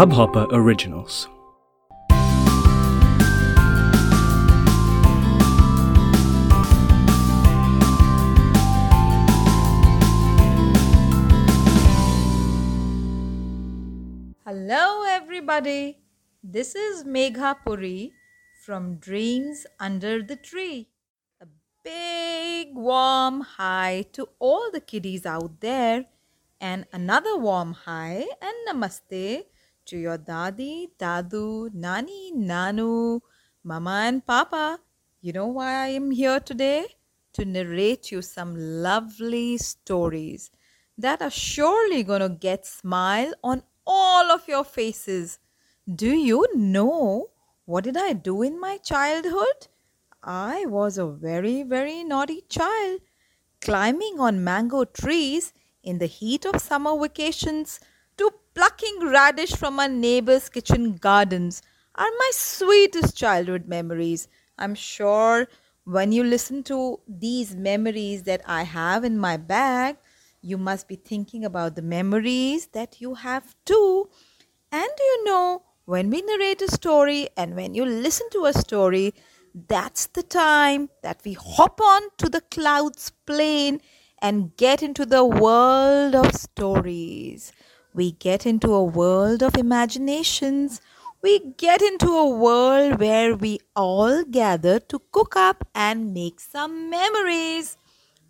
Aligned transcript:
Hubhopper 0.00 0.46
Originals. 0.50 1.28
Hello, 14.46 15.04
everybody. 15.06 15.98
This 16.42 16.74
is 16.74 17.04
Megha 17.04 17.56
Puri 17.64 18.12
from 18.64 18.94
Dreams 18.96 19.66
Under 19.78 20.22
the 20.22 20.36
Tree. 20.36 20.88
A 21.42 21.46
big 21.84 22.74
warm 22.74 23.42
hi 23.42 24.06
to 24.12 24.28
all 24.38 24.70
the 24.72 24.80
kiddies 24.80 25.26
out 25.26 25.60
there, 25.60 26.06
and 26.60 26.86
another 26.92 27.36
warm 27.36 27.72
hi 27.72 28.26
and 28.42 28.56
namaste 28.68 29.44
to 29.86 29.96
your 29.96 30.18
dadi, 30.18 30.88
dadu, 30.98 31.72
nani, 31.72 32.32
nanu, 32.36 33.20
mama, 33.64 34.02
and 34.06 34.26
papa. 34.26 34.78
You 35.20 35.32
know 35.32 35.46
why 35.46 35.72
I 35.72 35.88
am 35.88 36.10
here 36.10 36.38
today? 36.40 36.86
To 37.34 37.44
narrate 37.44 38.10
you 38.12 38.22
some 38.22 38.54
lovely 38.56 39.56
stories 39.56 40.50
that 40.98 41.22
are 41.22 41.30
surely 41.30 42.02
going 42.02 42.20
to 42.20 42.28
get 42.28 42.66
smile 42.66 43.32
on 43.42 43.62
all 43.86 44.30
of 44.30 44.46
your 44.46 44.64
faces. 44.64 45.38
Do 45.92 46.10
you 46.10 46.46
know 46.54 47.30
what 47.64 47.84
did 47.84 47.96
I 47.96 48.12
do 48.12 48.42
in 48.42 48.60
my 48.60 48.76
childhood? 48.78 49.68
I 50.22 50.66
was 50.66 50.98
a 50.98 51.06
very 51.06 51.62
very 51.62 52.04
naughty 52.04 52.42
child, 52.48 53.00
climbing 53.60 54.20
on 54.20 54.44
mango 54.44 54.84
trees 54.84 55.52
in 55.82 55.98
the 55.98 56.06
heat 56.06 56.44
of 56.44 56.60
summer 56.60 56.98
vacations 56.98 57.80
to 58.16 58.30
plucking 58.54 59.00
radish 59.00 59.54
from 59.54 59.80
our 59.80 59.88
neighbor's 59.88 60.48
kitchen 60.48 60.96
gardens 60.96 61.62
are 61.94 62.10
my 62.18 62.30
sweetest 62.32 63.16
childhood 63.16 63.66
memories. 63.66 64.28
I'm 64.58 64.74
sure 64.74 65.48
when 65.84 66.12
you 66.12 66.22
listen 66.24 66.62
to 66.64 67.00
these 67.08 67.56
memories 67.56 68.24
that 68.24 68.42
I 68.46 68.62
have 68.62 69.04
in 69.04 69.18
my 69.18 69.36
bag, 69.36 69.96
you 70.42 70.58
must 70.58 70.88
be 70.88 70.96
thinking 70.96 71.44
about 71.44 71.74
the 71.74 71.82
memories 71.82 72.68
that 72.68 73.00
you 73.00 73.14
have 73.14 73.54
too. 73.64 74.08
And 74.72 74.90
you 74.98 75.24
know, 75.24 75.62
when 75.84 76.10
we 76.10 76.22
narrate 76.22 76.62
a 76.62 76.70
story 76.70 77.28
and 77.36 77.56
when 77.56 77.74
you 77.74 77.84
listen 77.84 78.28
to 78.30 78.44
a 78.46 78.52
story, 78.52 79.14
that's 79.68 80.06
the 80.06 80.22
time 80.22 80.90
that 81.02 81.22
we 81.24 81.32
hop 81.32 81.80
on 81.80 82.02
to 82.18 82.28
the 82.28 82.40
clouds 82.42 83.10
plane 83.26 83.80
and 84.22 84.56
get 84.56 84.82
into 84.82 85.06
the 85.06 85.24
world 85.24 86.14
of 86.14 86.34
stories. 86.34 87.52
We 87.94 88.12
get 88.12 88.46
into 88.46 88.72
a 88.72 88.84
world 88.84 89.42
of 89.42 89.56
imaginations. 89.56 90.80
We 91.22 91.40
get 91.56 91.82
into 91.82 92.08
a 92.08 92.28
world 92.28 93.00
where 93.00 93.34
we 93.34 93.60
all 93.74 94.24
gather 94.24 94.78
to 94.80 95.00
cook 95.10 95.36
up 95.36 95.66
and 95.74 96.14
make 96.14 96.40
some 96.40 96.90
memories. 96.90 97.76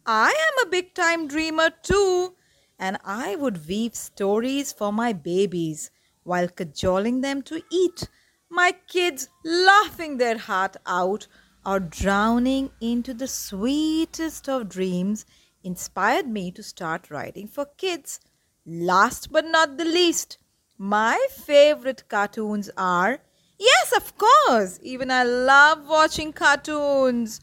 I 0.07 0.31
am 0.31 0.67
a 0.67 0.71
big 0.71 0.95
time 0.95 1.29
dreamer 1.29 1.71
too, 1.83 2.35
and 2.79 2.97
I 3.05 3.37
would 3.37 3.69
weave 3.69 3.95
stories 3.95 4.73
for 4.73 4.93
my 4.93 5.13
babies 5.13 5.91
while 6.23 6.49
cajoling 6.49 7.21
them 7.21 7.43
to 7.43 7.63
eat. 7.71 8.09
My 8.49 8.73
kids 8.89 9.29
laughing 9.45 10.17
their 10.17 10.39
heart 10.39 10.77
out 10.87 11.27
or 11.65 11.79
drowning 11.79 12.71
into 12.81 13.13
the 13.13 13.29
sweetest 13.29 14.49
of 14.49 14.69
dreams 14.69 15.27
inspired 15.63 16.29
me 16.29 16.51
to 16.53 16.63
start 16.63 17.11
writing 17.11 17.49
for 17.49 17.67
kids. 17.77 18.21
Last 18.67 19.33
but 19.33 19.45
not 19.47 19.79
the 19.79 19.85
least, 19.85 20.39
my 20.79 21.27
favorite 21.31 22.05
cartoons 22.09 22.71
are 22.77 23.21
Yes, 23.61 23.93
of 23.95 24.17
course. 24.17 24.81
Even 24.83 25.11
I 25.11 25.23
love 25.23 25.87
watching 25.87 26.33
cartoons. 26.33 27.43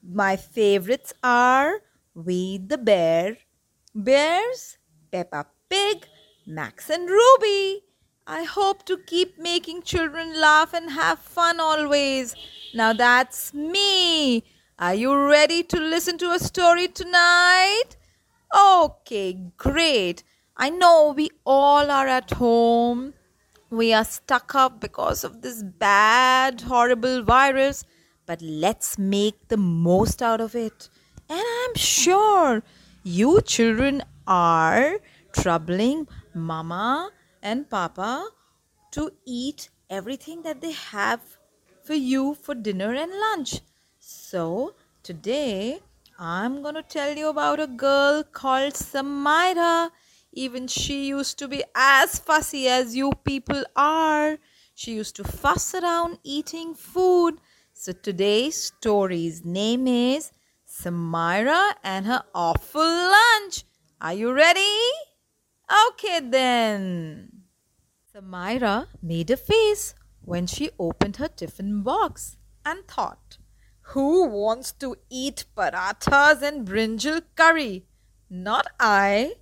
My 0.00 0.36
favorites 0.36 1.12
are 1.24 1.80
we 2.14 2.58
the 2.58 2.78
Bear, 2.78 3.38
Bears, 3.92 4.78
Peppa 5.10 5.46
Pig, 5.68 6.06
Max 6.46 6.88
and 6.88 7.10
Ruby. 7.10 7.82
I 8.28 8.44
hope 8.44 8.84
to 8.86 8.96
keep 8.96 9.40
making 9.40 9.82
children 9.82 10.40
laugh 10.40 10.72
and 10.72 10.90
have 10.92 11.18
fun 11.18 11.58
always. 11.58 12.36
Now 12.72 12.92
that's 12.92 13.52
me. 13.52 14.44
Are 14.78 14.94
you 14.94 15.16
ready 15.16 15.62
to 15.62 15.80
listen 15.80 16.18
to 16.18 16.32
a 16.32 16.38
story 16.38 16.86
tonight? 16.88 17.96
Okay, 18.54 19.38
great. 19.56 20.22
I 20.54 20.68
know 20.68 21.14
we 21.16 21.30
all 21.46 21.90
are 21.90 22.06
at 22.06 22.32
home. 22.32 23.14
We 23.70 23.94
are 23.94 24.04
stuck 24.04 24.54
up 24.54 24.78
because 24.78 25.24
of 25.24 25.40
this 25.40 25.62
bad, 25.62 26.60
horrible 26.60 27.22
virus, 27.22 27.84
but 28.26 28.42
let's 28.42 28.98
make 28.98 29.48
the 29.48 29.56
most 29.56 30.20
out 30.20 30.42
of 30.42 30.54
it. 30.54 30.90
And 31.30 31.40
I'm 31.40 31.74
sure 31.74 32.62
you 33.02 33.40
children 33.40 34.02
are 34.26 34.98
troubling 35.32 36.06
mama 36.34 37.12
and 37.42 37.70
papa 37.70 38.28
to 38.90 39.10
eat 39.24 39.70
everything 39.88 40.42
that 40.42 40.60
they 40.60 40.72
have 40.72 41.22
for 41.82 41.94
you 41.94 42.34
for 42.34 42.54
dinner 42.54 42.92
and 42.92 43.10
lunch. 43.10 43.62
So, 44.28 44.74
today 45.04 45.78
I'm 46.18 46.60
going 46.60 46.74
to 46.74 46.82
tell 46.82 47.16
you 47.16 47.28
about 47.28 47.60
a 47.60 47.68
girl 47.68 48.24
called 48.24 48.72
Samira. 48.72 49.90
Even 50.32 50.66
she 50.66 51.06
used 51.06 51.38
to 51.38 51.46
be 51.46 51.62
as 51.76 52.18
fussy 52.18 52.66
as 52.66 52.96
you 52.96 53.12
people 53.24 53.62
are. 53.76 54.38
She 54.74 54.94
used 54.94 55.14
to 55.14 55.22
fuss 55.22 55.76
around 55.76 56.18
eating 56.24 56.74
food. 56.74 57.34
So, 57.72 57.92
today's 57.92 58.56
story's 58.60 59.44
name 59.44 59.86
is 59.86 60.32
Samira 60.68 61.74
and 61.84 62.06
her 62.06 62.24
awful 62.34 62.82
lunch. 62.82 63.62
Are 64.00 64.14
you 64.14 64.32
ready? 64.32 64.76
Okay 65.86 66.18
then. 66.18 67.30
Samira 68.12 68.88
made 69.00 69.30
a 69.30 69.36
face 69.36 69.94
when 70.20 70.48
she 70.48 70.70
opened 70.80 71.18
her 71.18 71.28
tiffin 71.28 71.84
box 71.84 72.36
and 72.64 72.84
thought, 72.88 73.38
Who 73.90 74.26
wants 74.26 74.72
to 74.80 74.96
eat 75.08 75.44
parathas 75.56 76.42
and 76.42 76.66
brinjal 76.66 77.22
curry? 77.36 77.86
Not 78.28 78.66
I. 78.80 79.34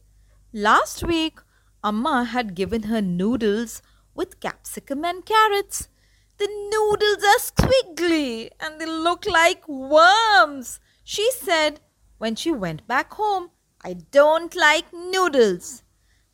Last 0.52 1.02
week, 1.02 1.38
Amma 1.82 2.24
had 2.24 2.54
given 2.54 2.84
her 2.84 3.00
noodles 3.00 3.80
with 4.14 4.40
capsicum 4.40 5.02
and 5.02 5.24
carrots. 5.24 5.88
The 6.36 6.46
noodles 6.46 7.24
are 7.24 7.40
squiggly 7.40 8.50
and 8.60 8.78
they 8.78 8.84
look 8.86 9.24
like 9.24 9.66
worms. 9.66 10.78
She 11.02 11.30
said 11.32 11.80
when 12.18 12.36
she 12.36 12.52
went 12.52 12.86
back 12.86 13.14
home, 13.14 13.50
I 13.82 13.94
don't 13.94 14.54
like 14.54 14.92
noodles. 14.92 15.82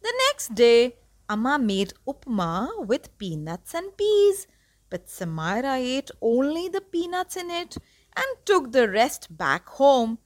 The 0.03 0.13
next 0.27 0.57
day, 0.57 0.97
Amma 1.29 1.61
made 1.61 1.93
upma 2.09 2.87
with 2.87 3.17
peanuts 3.19 3.73
and 3.73 3.97
peas, 3.97 4.49
but 4.91 5.07
Samira 5.07 5.79
ate 5.79 6.11
only 6.21 6.69
the 6.69 6.81
peanuts 6.81 7.37
in 7.37 7.51
it 7.51 7.77
and 8.17 8.27
took 8.45 8.73
the 8.73 8.89
rest 8.89 9.37
back 9.37 9.69
home. 9.69 10.19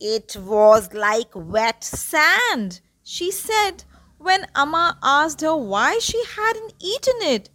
It 0.00 0.36
was 0.36 0.92
like 0.92 1.30
wet 1.34 1.84
sand, 1.84 2.80
she 3.02 3.30
said 3.30 3.84
when 4.24 4.46
Amma 4.54 4.98
asked 5.02 5.42
her 5.42 5.54
why 5.54 5.98
she 5.98 6.22
hadn't 6.36 6.72
eaten 6.80 7.20
it. 7.20 7.50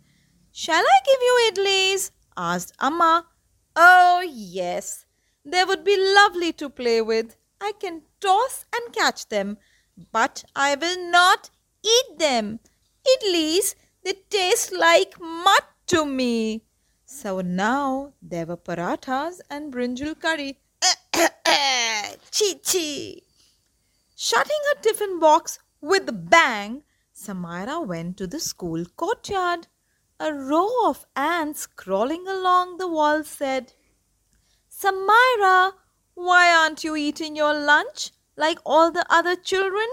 Shall 0.52 0.84
I 0.84 1.00
give 1.06 1.20
you 1.20 1.52
idlis? 1.52 2.12
asked 2.38 2.74
Amma. 2.80 3.26
Oh, 3.76 4.24
yes, 4.28 5.06
they 5.44 5.64
would 5.64 5.84
be 5.84 5.98
lovely 5.98 6.54
to 6.54 6.70
play 6.70 7.02
with. 7.02 7.36
I 7.60 7.74
can 7.80 8.04
toss 8.22 8.66
and 8.74 8.94
catch 8.94 9.28
them, 9.30 9.58
but 10.12 10.44
I 10.56 10.76
will 10.76 11.12
not 11.12 11.50
eat 11.84 12.20
them. 12.20 12.60
Idlis, 13.08 13.76
they 14.04 14.14
taste 14.30 14.72
like 14.72 15.20
mud 15.20 15.64
to 15.88 16.06
me. 16.06 16.64
So 17.12 17.42
now 17.42 18.14
there 18.22 18.46
were 18.46 18.56
parathas 18.56 19.42
and 19.50 19.74
brinjal 19.74 20.14
curry. 20.22 20.60
Chi 21.44 22.54
chi. 22.64 23.16
Shutting 24.16 24.62
her 24.68 24.80
tiffin 24.80 25.20
box 25.20 25.58
with 25.82 26.08
a 26.08 26.14
bang, 26.14 26.84
Samira 27.16 27.86
went 27.86 28.18
to 28.18 28.28
the 28.28 28.40
school 28.40 28.86
courtyard. 28.96 29.66
A 30.20 30.32
row 30.32 30.70
of 30.86 31.08
ants 31.16 31.66
crawling 31.66 32.28
along 32.28 32.78
the 32.78 32.88
wall 32.88 33.24
said, 33.24 33.74
Samira, 34.72 35.74
why 36.14 36.54
aren't 36.54 36.84
you 36.84 36.96
eating 36.96 37.36
your 37.36 37.56
lunch 37.56 38.12
like 38.36 38.60
all 38.64 38.92
the 38.92 39.06
other 39.10 39.36
children? 39.36 39.88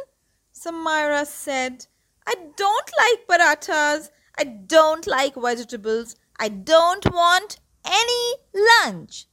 Samira 0.53 1.27
said, 1.27 1.87
I 2.27 2.35
don't 2.57 2.91
like 2.99 3.27
parathas. 3.27 4.11
I 4.37 4.45
don't 4.45 5.07
like 5.07 5.35
vegetables. 5.35 6.15
I 6.39 6.49
don't 6.49 7.11
want 7.13 7.59
any 7.85 8.35
lunch. 8.55 9.27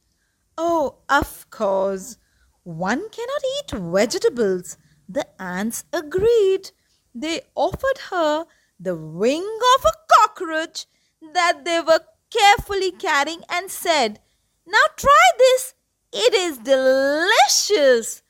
Oh, 0.56 0.98
of 1.08 1.48
course. 1.50 2.16
One 2.62 3.08
cannot 3.10 3.42
eat 3.58 3.70
vegetables. 3.72 4.78
The 5.08 5.26
ants 5.40 5.84
agreed. 5.92 6.70
they 7.14 7.42
offered 7.54 7.98
her 8.10 8.46
the 8.80 8.96
wing 8.96 9.46
of 9.76 9.84
a 9.84 9.92
cockroach 10.14 10.86
that 11.34 11.64
they 11.64 11.80
were 11.80 12.00
carefully 12.30 12.90
carrying 12.90 13.42
and 13.48 13.70
said, 13.70 14.20
Now 14.66 14.86
try 14.96 15.30
this. 15.38 15.74
It 16.12 16.34
is 16.34 16.58
delicious. 16.58 18.22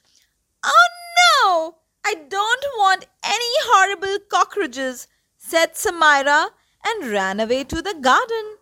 Oh 0.65 0.89
no! 1.21 1.77
I 2.05 2.15
don't 2.15 2.65
want 2.77 3.07
any 3.23 3.55
horrible 3.65 4.19
cockroaches, 4.29 5.07
said 5.37 5.75
Samira 5.75 6.49
and 6.85 7.11
ran 7.11 7.41
away 7.41 7.65
to 7.65 7.81
the 7.81 7.95
garden. 7.95 8.57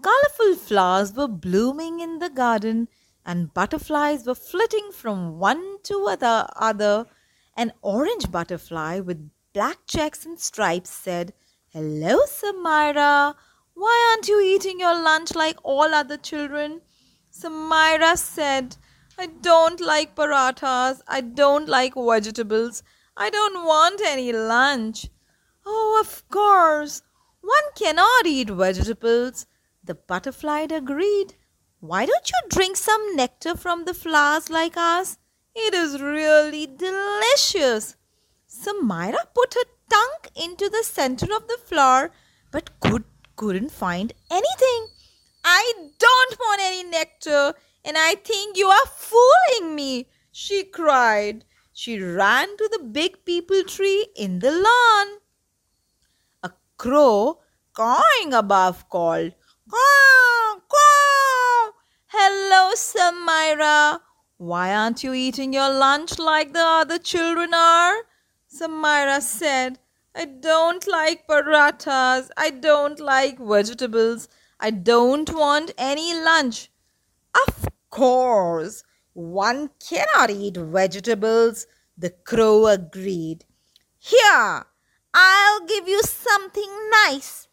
Colorful 0.00 0.54
flowers 0.54 1.12
were 1.12 1.26
blooming 1.26 2.00
in 2.00 2.20
the 2.20 2.30
garden 2.30 2.88
and 3.26 3.52
butterflies 3.52 4.26
were 4.26 4.34
flitting 4.34 4.90
from 4.92 5.38
one 5.38 5.78
to 5.82 6.16
the 6.18 6.48
other. 6.56 7.06
An 7.56 7.72
orange 7.82 8.30
butterfly 8.30 9.00
with 9.00 9.30
black 9.52 9.78
checks 9.86 10.24
and 10.24 10.38
stripes 10.38 10.90
said, 10.90 11.32
Hello, 11.72 12.20
Samira. 12.26 13.34
Why 13.74 14.10
aren't 14.10 14.28
you 14.28 14.40
eating 14.40 14.80
your 14.80 14.94
lunch 14.94 15.34
like 15.34 15.58
all 15.64 15.92
other 15.92 16.16
children? 16.16 16.80
Samira 17.32 18.16
said, 18.16 18.76
I 19.18 19.26
don't 19.26 19.80
like 19.80 20.14
parathas. 20.14 21.00
I 21.08 21.20
don't 21.20 21.68
like 21.68 21.94
vegetables. 21.96 22.84
I 23.16 23.30
don't 23.30 23.66
want 23.66 24.00
any 24.06 24.32
lunch. 24.32 25.08
Oh, 25.66 25.98
of 26.00 26.28
course. 26.28 27.02
One 27.40 27.72
cannot 27.74 28.26
eat 28.26 28.50
vegetables. 28.50 29.46
The 29.88 29.94
butterfly 29.94 30.66
agreed. 30.70 31.34
Why 31.80 32.04
don't 32.04 32.28
you 32.28 32.48
drink 32.50 32.76
some 32.76 33.16
nectar 33.16 33.56
from 33.56 33.86
the 33.86 33.94
flowers 33.94 34.50
like 34.50 34.76
us? 34.76 35.16
It 35.54 35.72
is 35.72 36.02
really 36.02 36.66
delicious. 36.66 37.96
Samira 38.46 39.24
put 39.34 39.54
her 39.54 39.64
tongue 39.88 40.44
into 40.44 40.68
the 40.68 40.84
center 40.84 41.34
of 41.34 41.48
the 41.48 41.56
flower 41.64 42.12
but 42.50 42.78
could, 42.80 43.04
couldn't 43.34 43.72
find 43.72 44.12
anything. 44.30 44.88
I 45.42 45.72
don't 45.98 46.38
want 46.38 46.60
any 46.62 46.84
nectar 46.84 47.54
and 47.82 47.96
I 47.96 48.16
think 48.16 48.58
you 48.58 48.66
are 48.66 48.86
fooling 48.88 49.74
me, 49.74 50.10
she 50.30 50.64
cried. 50.64 51.46
She 51.72 51.98
ran 51.98 52.58
to 52.58 52.68
the 52.72 52.84
big 52.84 53.24
peepal 53.24 53.66
tree 53.66 54.08
in 54.14 54.40
the 54.40 54.50
lawn. 54.50 55.18
A 56.42 56.52
crow 56.76 57.40
cawing 57.72 58.34
above 58.34 58.86
called, 58.90 59.32
Hello, 62.10 62.72
Samira. 62.74 64.00
Why 64.36 64.74
aren't 64.74 65.04
you 65.04 65.12
eating 65.12 65.52
your 65.52 65.70
lunch 65.70 66.18
like 66.18 66.52
the 66.52 66.60
other 66.60 66.98
children 66.98 67.52
are? 67.54 67.96
Samira 68.52 69.20
said, 69.20 69.78
I 70.14 70.24
don't 70.24 70.86
like 70.86 71.26
parathas. 71.26 72.28
I 72.36 72.50
don't 72.50 72.98
like 72.98 73.38
vegetables. 73.38 74.28
I 74.58 74.70
don't 74.70 75.32
want 75.32 75.72
any 75.78 76.14
lunch. 76.14 76.70
Of 77.46 77.68
course, 77.90 78.84
one 79.12 79.70
cannot 79.78 80.30
eat 80.30 80.56
vegetables, 80.56 81.66
the 81.96 82.10
crow 82.10 82.66
agreed. 82.66 83.44
Here, 83.98 84.66
I'll 85.14 85.66
give 85.66 85.86
you 85.88 86.02
something 86.02 86.90
nice. 87.06 87.48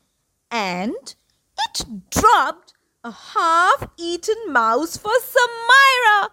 And 0.50 1.16
it 1.60 2.10
dropped 2.10 2.74
a 3.04 3.12
half 3.12 3.88
eaten 3.98 4.36
mouse 4.48 4.98
for 4.98 5.12
Samira. 5.22 6.30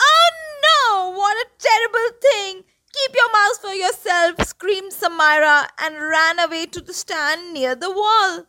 Oh 0.00 0.30
no, 0.66 1.10
what 1.10 1.36
a 1.36 1.46
terrible 1.58 2.18
thing! 2.20 2.64
Keep 2.92 3.14
your 3.14 3.32
mouse 3.32 3.58
for 3.58 3.72
yourself, 3.72 4.46
screamed 4.46 4.92
Samira 4.92 5.68
and 5.78 5.94
ran 5.96 6.40
away 6.40 6.66
to 6.66 6.80
the 6.80 6.92
stand 6.92 7.54
near 7.54 7.74
the 7.74 7.90
wall. 7.90 8.46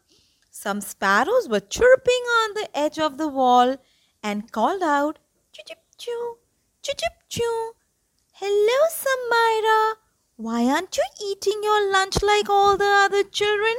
Some 0.49 0.81
sparrows 0.81 1.47
were 1.47 1.59
chirping 1.59 2.23
on 2.41 2.53
the 2.55 2.69
edge 2.73 2.97
of 2.97 3.17
the 3.17 3.27
wall 3.27 3.77
and 4.23 4.51
called 4.51 4.81
out, 4.81 5.19
Choo 5.51 5.63
chip 5.67 5.79
choo, 5.97 6.37
choo 6.81 6.93
chip 6.97 7.13
choo. 7.29 7.71
Hello, 8.33 8.79
Samira. 8.89 9.95
Why 10.35 10.65
aren't 10.65 10.97
you 10.97 11.03
eating 11.23 11.61
your 11.63 11.91
lunch 11.91 12.23
like 12.23 12.49
all 12.49 12.75
the 12.75 12.85
other 13.05 13.23
children? 13.23 13.75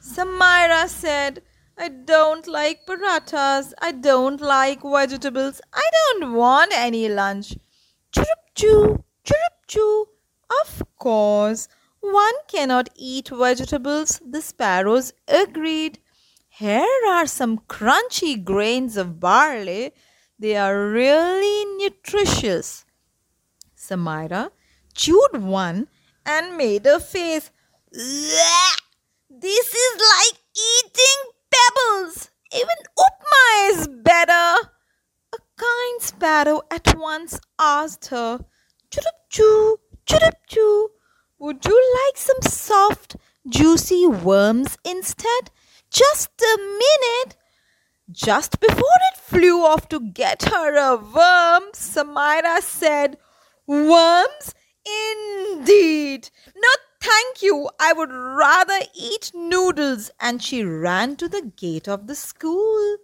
Samira 0.00 0.88
said, 0.88 1.42
I 1.76 1.88
don't 1.88 2.46
like 2.46 2.86
parathas. 2.86 3.72
I 3.80 3.92
don't 3.92 4.40
like 4.40 4.82
vegetables. 4.82 5.60
I 5.72 5.82
don't 5.92 6.34
want 6.34 6.72
any 6.74 7.08
lunch. 7.08 7.56
Chirrup 8.12 8.42
choo, 8.54 9.04
chirrup 9.24 9.66
choo. 9.66 10.06
Of 10.64 10.82
course, 10.98 11.68
one 12.00 12.34
cannot 12.46 12.90
eat 12.94 13.28
vegetables, 13.28 14.20
the 14.28 14.42
sparrows 14.42 15.12
agreed. 15.26 15.98
Here 16.48 16.86
are 17.08 17.26
some 17.26 17.60
crunchy 17.60 18.42
grains 18.44 18.96
of 18.98 19.18
barley. 19.18 19.92
They 20.38 20.56
are 20.56 20.88
really 20.88 21.64
nutritious. 21.76 22.84
Samira 23.76 24.50
chewed 24.94 25.42
one 25.42 25.88
and 26.26 26.56
made 26.56 26.86
a 26.86 27.00
face. 27.00 27.50
This 27.90 29.74
is 29.74 30.00
like 30.00 30.38
eating 30.54 31.31
pebbles. 31.74 32.30
Even 32.52 32.68
upma 32.98 33.70
is 33.70 33.88
better. 33.88 34.68
A 35.34 35.38
kind 35.56 36.00
sparrow 36.00 36.62
at 36.70 36.94
once 36.98 37.38
asked 37.58 38.06
her, 38.06 38.40
Chirrup 38.90 39.20
choo, 39.30 39.78
chirrup 40.06 40.34
choo, 40.48 40.90
would 41.38 41.64
you 41.64 41.94
like 42.04 42.16
some 42.16 42.42
soft, 42.42 43.16
juicy 43.48 44.06
worms 44.06 44.76
instead? 44.84 45.50
Just 45.90 46.30
a 46.40 46.58
minute. 46.58 47.36
Just 48.10 48.60
before 48.60 49.00
it 49.12 49.18
flew 49.18 49.64
off 49.64 49.88
to 49.88 50.00
get 50.00 50.42
her 50.44 50.76
a 50.76 50.96
worm, 50.96 51.72
Samira 51.72 52.60
said, 52.60 53.16
Worms? 53.66 54.54
Indeed. 54.84 56.28
No, 56.54 56.68
thank 57.02 57.42
you. 57.42 57.68
I 57.78 57.92
would 57.92 58.10
rather 58.12 58.80
eat 58.94 59.32
noodles. 59.34 60.10
And 60.20 60.42
she 60.42 60.64
ran 60.64 61.16
to 61.16 61.28
the 61.28 61.52
gate 61.56 61.88
of 61.88 62.06
the 62.06 62.14
school. 62.14 62.96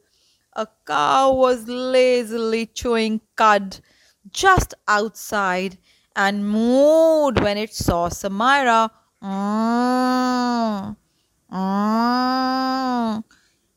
A 0.55 0.67
cow 0.87 1.33
was 1.35 1.69
lazily 1.69 2.67
chewing 2.67 3.21
cud 3.37 3.81
just 4.31 4.75
outside 4.87 5.79
and 6.17 6.45
mooed 6.45 7.41
when 7.43 7.59
it 7.59 7.75
saw 7.75 8.09
Samira. 8.09 8.91
Mm. 9.23 10.97
Ah, 11.51 13.23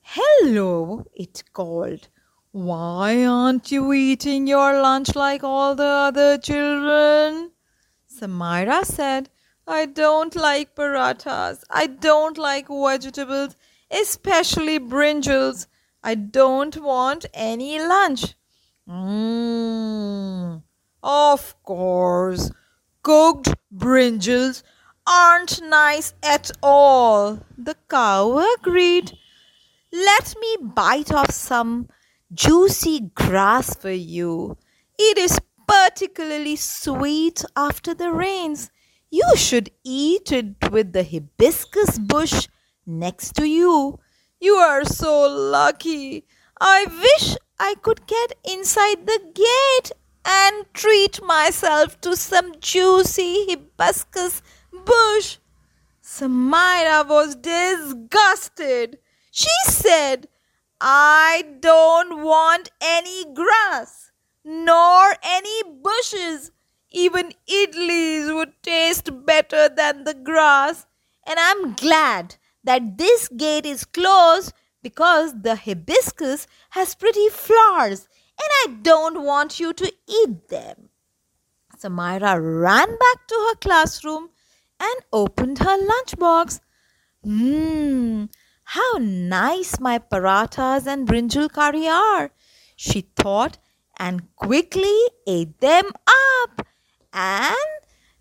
hello, 0.01 1.05
it 1.13 1.43
called. 1.53 2.09
Why 2.51 3.25
aren't 3.25 3.71
you 3.71 3.93
eating 3.93 4.45
your 4.45 4.81
lunch 4.81 5.15
like 5.15 5.43
all 5.43 5.75
the 5.75 5.83
other 5.83 6.37
children? 6.37 7.51
Samira 8.11 8.83
said, 8.83 9.29
I 9.67 9.85
don't 9.85 10.35
like 10.35 10.75
parathas. 10.75 11.63
I 11.69 11.87
don't 11.87 12.37
like 12.37 12.67
vegetables, 12.67 13.55
especially 13.89 14.79
brinjals. 14.79 15.67
I 16.03 16.15
don't 16.15 16.75
want 16.81 17.25
any 17.33 17.79
lunch. 17.79 18.35
Mmm. 18.89 20.63
Of 21.03 21.63
course, 21.63 22.51
cooked 23.03 23.53
brinjals 23.75 24.63
aren't 25.07 25.61
nice 25.63 26.13
at 26.23 26.51
all. 26.61 27.39
The 27.57 27.75
cow 27.89 28.55
agreed. 28.57 29.17
Let 29.91 30.35
me 30.39 30.57
bite 30.61 31.11
off 31.11 31.31
some 31.31 31.89
juicy 32.33 33.11
grass 33.13 33.75
for 33.75 33.91
you. 33.91 34.57
It 34.97 35.17
is 35.17 35.39
particularly 35.67 36.55
sweet 36.55 37.43
after 37.55 37.93
the 37.93 38.11
rains. 38.11 38.71
You 39.13 39.35
should 39.35 39.71
eat 39.83 40.31
it 40.31 40.71
with 40.71 40.93
the 40.93 41.03
hibiscus 41.03 41.99
bush 41.99 42.47
next 42.85 43.35
to 43.35 43.45
you. 43.45 43.99
You 44.39 44.53
are 44.53 44.85
so 44.85 45.27
lucky. 45.27 46.25
I 46.61 46.85
wish 46.85 47.35
I 47.59 47.75
could 47.81 48.07
get 48.07 48.33
inside 48.49 49.05
the 49.05 49.19
gate 49.35 49.91
and 50.23 50.65
treat 50.73 51.21
myself 51.21 51.99
to 52.01 52.15
some 52.15 52.53
juicy 52.61 53.47
hibiscus 53.49 54.41
bush. 54.85 55.39
Samira 56.01 57.05
was 57.05 57.35
disgusted. 57.35 58.97
She 59.29 59.49
said, 59.65 60.29
I 60.79 61.43
don't 61.59 62.23
want 62.23 62.69
any 62.79 63.25
grass, 63.33 64.11
nor 64.45 65.15
any 65.21 65.63
bushes. 65.63 66.51
Even 66.91 67.31
idlis 67.47 68.35
would 68.35 68.53
taste 68.61 69.09
better 69.25 69.69
than 69.69 70.03
the 70.03 70.13
grass. 70.13 70.85
And 71.25 71.39
I'm 71.39 71.73
glad 71.73 72.35
that 72.63 72.97
this 72.97 73.27
gate 73.29 73.65
is 73.65 73.85
closed 73.85 74.53
because 74.83 75.33
the 75.41 75.55
hibiscus 75.55 76.47
has 76.71 76.95
pretty 76.95 77.29
flowers 77.29 78.07
and 78.41 78.49
I 78.63 78.77
don't 78.81 79.23
want 79.23 79.59
you 79.59 79.73
to 79.73 79.93
eat 80.07 80.49
them. 80.49 80.89
Samira 81.77 82.39
ran 82.39 82.87
back 82.87 83.27
to 83.27 83.35
her 83.35 83.55
classroom 83.55 84.29
and 84.79 84.95
opened 85.13 85.59
her 85.59 85.77
lunchbox. 85.77 86.59
Mmm, 87.25 88.29
how 88.63 88.97
nice 88.99 89.79
my 89.79 89.99
parathas 89.99 90.87
and 90.87 91.07
brinjal 91.07 91.51
curry 91.51 91.87
are, 91.87 92.31
she 92.75 93.01
thought 93.15 93.57
and 93.99 94.35
quickly 94.35 94.97
ate 95.27 95.59
them 95.59 95.85
up. 96.07 96.65
And 97.13 97.55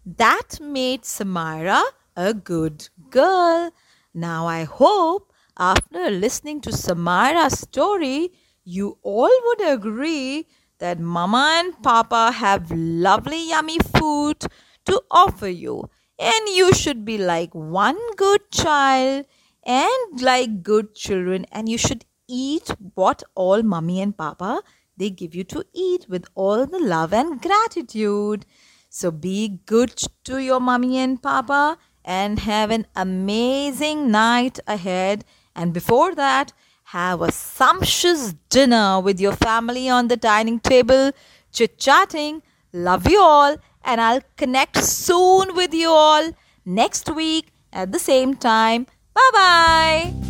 that 0.05 0.61
made 0.61 1.03
Samira 1.03 1.83
a 2.17 2.35
good 2.35 2.89
girl. 3.11 3.73
Now 4.13 4.47
I 4.47 4.65
hope 4.65 5.33
after 5.59 6.11
listening 6.11 6.61
to 6.63 6.71
Samira's 6.71 7.59
story, 7.59 8.33
you 8.65 8.99
all 9.03 9.31
would 9.47 9.61
agree 9.69 10.47
that 10.79 10.99
Mama 10.99 11.63
and 11.63 11.83
Papa 11.83 12.33
have 12.33 12.71
lovely, 12.71 13.51
yummy 13.51 13.79
food 13.79 14.41
to 14.87 15.03
offer 15.11 15.49
you. 15.49 15.91
And 16.19 16.49
you 16.49 16.73
should 16.75 17.05
be 17.05 17.19
like 17.19 17.55
one 17.55 17.99
good 18.17 18.51
child 18.51 19.27
and 19.65 20.23
like 20.23 20.63
good 20.63 20.95
children, 20.95 21.47
and 21.53 21.69
you 21.69 21.79
should 21.79 22.05
eat 22.29 22.71
what 22.95 23.23
all 23.35 23.63
Mummy 23.63 24.01
and 24.01 24.17
Papa 24.17 24.63
they 24.97 25.11
give 25.11 25.35
you 25.35 25.45
to 25.45 25.65
eat 25.73 26.07
with 26.09 26.27
all 26.35 26.67
the 26.67 26.79
love 26.79 27.13
and 27.15 27.41
gratitude. 27.41 28.45
So 28.93 29.13
be 29.13 29.61
good 29.67 29.95
to 30.25 30.39
your 30.39 30.59
Mummy 30.59 30.99
and 30.99 31.23
Papa 31.23 31.79
and 32.05 32.41
have 32.41 32.73
an 32.73 32.87
amazing 32.97 34.11
night 34.11 34.59
ahead. 34.67 35.25
And 35.55 35.73
before 35.73 36.15
that, 36.17 36.53
have 36.87 37.23
a 37.23 37.31
sumptuous 37.31 38.35
dinner 38.49 38.99
with 39.01 39.21
your 39.21 39.37
family 39.37 39.89
on 39.89 40.09
the 40.09 40.17
dining 40.17 40.59
table, 40.59 41.13
chit 41.53 41.79
chatting. 41.79 42.43
Love 42.73 43.09
you 43.09 43.21
all, 43.21 43.57
and 43.85 44.01
I'll 44.01 44.23
connect 44.37 44.77
soon 44.83 45.55
with 45.55 45.73
you 45.73 45.89
all 45.89 46.33
next 46.65 47.15
week 47.15 47.53
at 47.73 47.93
the 47.93 48.01
same 48.01 48.35
time. 48.35 48.87
Bye 49.15 49.31
bye. 49.33 50.30